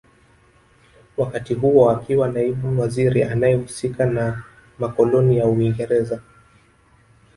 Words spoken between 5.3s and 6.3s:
ya Uingereza